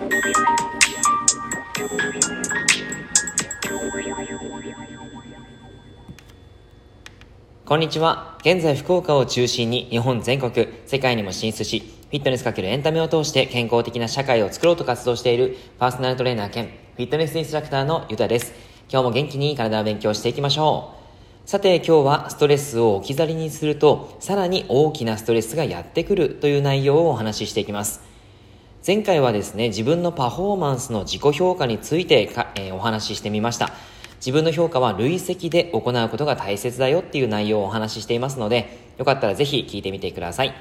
[0.00, 0.06] こ
[7.76, 8.38] んにちは。
[8.40, 18.54] 現在福岡を中心に日本全国、世界にも進出し、フィットネスかけるエンタメを通して健康的な社会を作ろうと活動しているパーソナルトレーナー兼フィットネスインストラクターのゆたです。
[18.90, 20.94] 今日も元気に体を勉強していきましょ
[21.44, 21.46] う。
[21.46, 28.08] さて今日はストレスを置き去りにするとさらに大きなストレスがやってくるという内容をお話ししていきます。
[28.86, 33.74] 前回はですね、自分のパフォーマンスの自己評価についてか、えー、お話ししてみました。
[34.16, 40.54] 自分の評価は累積で行うことが大切だよっていう内容をお話ししていますので、よかったらぜひ聞いてみてください。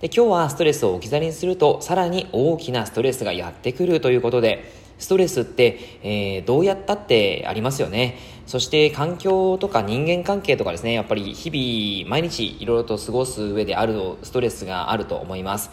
[0.00, 4.70] で今日はストレスを置き去りにすると、さらに大きなストレスがやってくるということで、
[5.00, 8.18] ストレスって、えー、どうやったってありますよね。
[8.46, 15.72] そして環境とか人間関係とかですね、やっぱり日々毎日いろいろと過ごす上であるストレスがあると思います。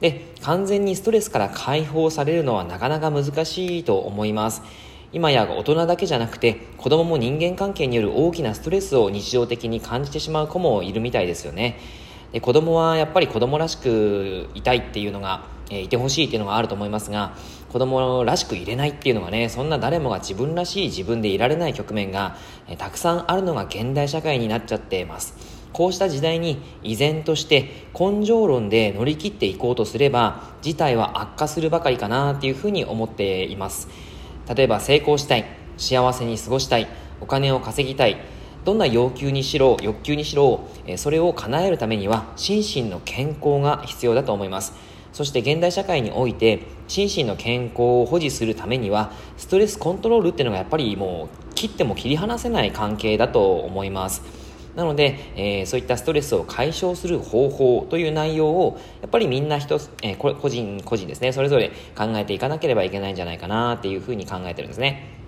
[0.00, 4.62] で、完全にストレスから解放されるのはなかなか難しいと思います。
[5.12, 11.80] 今や大人だけじゃなくて子供も人間関係による大きなストレスを日常的に感じてしまう子もいるみたいですよね
[12.30, 17.34] で子供はやっぱり子供らしくいたいっていうのが、えー、いてほしいっていうのがあると思いますが
[17.72, 22.36] 子供らしくいれないっていうのがねそんな誰もが自分らしい自分でいられない局面が、
[22.68, 33.88] えー、たくさんあるのが現代社会になっちゃってますこうした時代に依然として根性論で乗り切っていこうとすれば事態は悪化するばかりかなっていうふうに思っています。
[34.54, 35.44] 例えば成功したい
[35.76, 36.88] 幸せに過ごしたい
[37.20, 38.16] お金を稼ぎたい
[38.64, 44.74] どんな要求にしろ欲求にしろそれを叶えるためには心身の健康が必要だと思います。
[45.12, 54.22] そして現代社会において心身の健康を保持するためにはストレスコントロールっていうのがやっぱりもう切っても切り離せない関係だと思います。
[54.76, 65.20] なので、えー、そういったストレスを解消する方法という内容をやっぱりみんな一つ、えー、これ個人個人ですねそれぞれ考えていかなければいけないんじゃないかなっていうふうに考えてるんですね。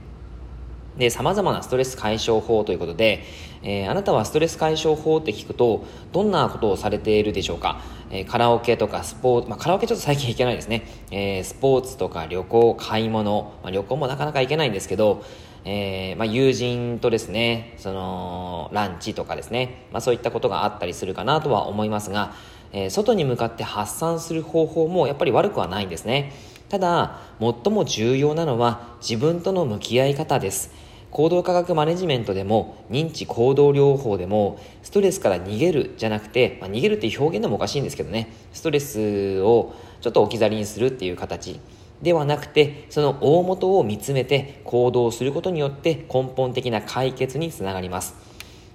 [0.96, 3.24] で、様々なストレス解消法ということで、
[3.62, 7.80] えー、あなたはストレス解消法って聞くと、どんなことをされているでしょうか、
[8.10, 10.86] えー、カラオケとかスポーツ、まあ、カラオケちょっと最近行けないですね。
[11.10, 15.24] えー、スポーツとか旅行、買い物、まあ、旅行もなかなか行けないんですけど、
[15.64, 22.34] えー、まあ、友人とですね、その、ランチとかですね、まあ、そういったことがあったりするかなとは思いますが、
[22.72, 26.32] えー、外に向かって発散する方法もやっぱり悪くはないんですね。
[26.68, 30.72] ただ、最も重要なのは自分との向き合い方です。
[31.12, 41.60] 行動科学マネジメントでも認知行動療法でもストレスから逃げるじゃなくて、まあ、逃げるっていう表現でもおかしいんですけどねストレスをちょっと置き去りにするっていう形
[42.02, 48.14] ではなくてその大元を見つめて行動することによって根本的な解決につながります。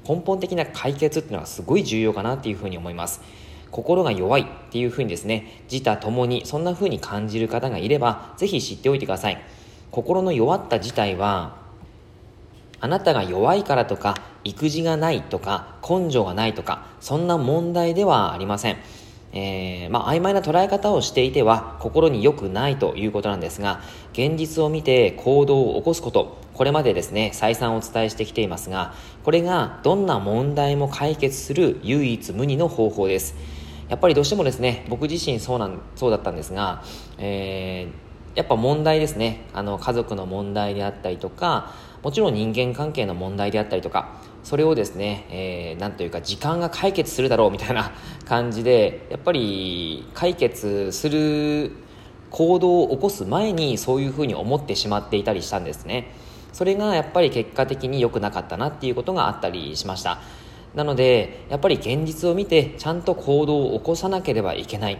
[0.08, 3.22] 根本的な解決っていうのはすごい重要かなっていうふうに思います。
[3.70, 9.42] 心が弱いっていうふうにですね自他ともにそんなふうに感じる方がいればぜひ知っておいてください。
[9.92, 11.58] 心の弱った自体は
[12.80, 18.78] あなたが弱いからとか育児がないとか根性がないとかそんな問題ではありません。
[19.34, 23.82] えー、まあ、曖昧な捉え方をしていては心に良くないということなんですが
[24.14, 28.94] 現実を見て行動を起こすことこれまでですね再三お伝えしてきていますが
[29.24, 33.36] これがどんな問題も解決する唯一無二の方法です。
[33.90, 36.84] やっぱりどうしてもですね僕自身そうなんそうだったんですが、
[37.18, 39.46] えー、やっぱ問題ですね。
[39.54, 41.74] あの家族の問題であったりとか
[42.04, 47.92] もちろん人間関係の問題であったりとかそれをですね、えー、なんというか時間が解決するだろうみたいな
[48.24, 51.74] 感じでやっぱり解決する
[52.32, 56.14] 行動を起こす前にそういうふうに思ってしまっていたりしたんですね。
[56.54, 60.22] それがやっぱり結果的に良くなかったなっていうことがあったりしました。
[60.76, 64.98] なのでやっぱり現実を見てちゃんと行動を起こさなければいけない。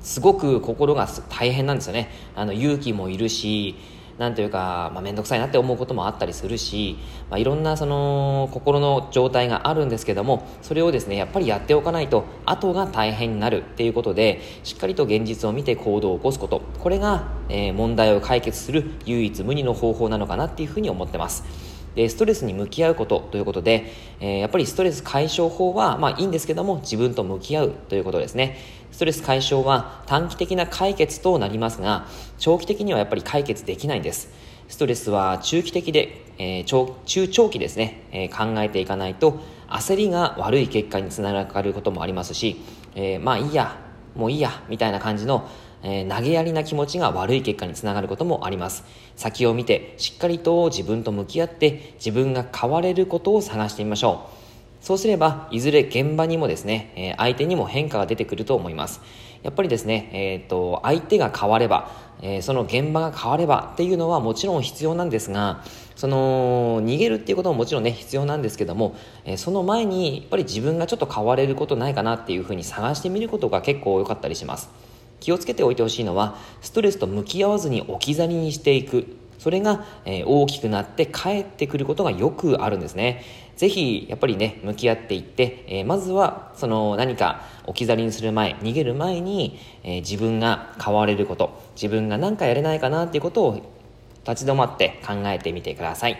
[0.00, 2.10] すごく心が大変なんですよね。
[2.34, 3.76] あの勇気もいるし
[4.20, 6.98] なんというか、まあ、めんどくさいなって思うこともあったりするし、
[7.30, 16.60] まあ、いろんなその心の状態があるんですけどもそれをですねやっぱりやっておかないと後が大変になるっていうことでしっかりと現実を見て行動を起こすこと。
[16.80, 21.69] これが、えー、問題を解決する唯一無二の方法なのかなっていうふうに思ってます。
[21.94, 28.58] でストレスに向き合うことということで、えー、やっぱりストレス解消法はまあいいんですけども自分と向き合うということですね。
[28.92, 32.06] ストレス解消は短期的な解決となりますが
[32.38, 34.30] 長期的にはやっぱり解決できないんです。
[34.68, 42.60] ストレスは中期的で、えー、長中長期ですね、えー、考えていかないと焦りが悪い結果につながることもありますし、
[42.94, 43.76] えー、まあいいや
[44.14, 45.48] もういいやみたいな感じの
[45.82, 48.84] えー、投げやりな気持ちが悪い結果につながることもあります
[49.16, 54.40] 先を見てしっかりと自分と向き合って自分が変われることを探してみましょう
[54.80, 59.00] そうすれば、いずれ現場にもですね、えー、相手にも変化が出てくると思います。
[59.42, 61.90] やっぱりですね、えっ、ー、と、相手が変われば、
[62.22, 65.62] えー、その現場が変わればっていうのはもちろん必要なんですが、
[65.96, 74.70] その、逃げるっていうことももちろんね、必要なんですけども、えー、その前に、やっぱり自分がちょっと変われることないかなっていうふうに探してみることが結構良かったりします。
[75.20, 79.06] 気をつけておいてほしいのは、ストレスと向き合わずに置き去りにしていく。
[79.38, 83.24] それが、え、大きくなって帰ってくることがよくあるんですね。
[83.56, 93.72] ぜひ、やっぱりね、向き合っていって、えー、まずは、その何か置き去りにする前、逃げる前に、えー、自分が変われること、自分が何かやれないかなっていうことを
[94.26, 96.18] 立ち止まって考えてみてください。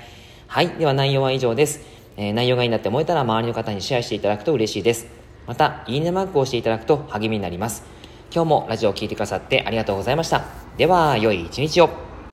[0.49, 0.69] はい。
[0.69, 1.81] では内容は以上です。
[2.17, 5.07] えー、内容がいいなって思えたら周りの方にシェアしていただくと嬉しいです。
[5.47, 8.00] また、いいねマークをしていただくと励みになります。
[8.33, 10.45] 今日もラジオを聴いてくださってありがとうございました。
[10.77, 12.10] では、良い一日を。